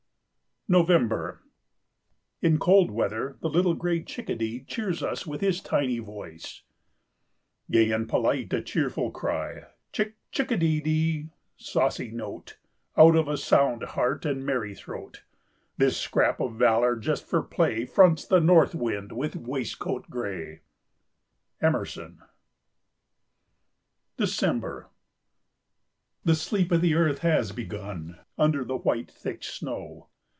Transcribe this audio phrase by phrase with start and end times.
[0.67, 1.41] November.
[2.41, 6.61] In cold weather the little gray Chickadee cheers us with his "tiny voice"—
[7.69, 11.27] "Gay and polite, a cheerful cry, Chick chickadedee!
[11.57, 12.57] Saucy note,
[12.97, 15.23] Out of sound heart and merry throat!
[15.75, 20.61] This scrap of valor, just for play, Fronts the north wind with waistcoat gray."
[21.61, 22.21] —Emerson.
[24.15, 24.87] December.
[26.23, 30.07] The sleep of the earth has begun under the white, thick snow.